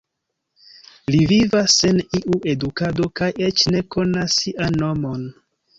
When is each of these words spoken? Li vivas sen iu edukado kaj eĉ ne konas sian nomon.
Li 1.15 1.19
vivas 1.33 1.75
sen 1.83 2.01
iu 2.21 2.41
edukado 2.55 3.11
kaj 3.21 3.31
eĉ 3.51 3.69
ne 3.77 3.87
konas 3.97 4.41
sian 4.43 4.83
nomon. 4.85 5.35